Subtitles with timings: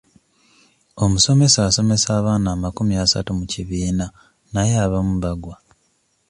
[1.03, 4.05] Omusomesa asomesa abaana amakumi asatu mu kibiina
[4.53, 5.55] naye abamu bagwa.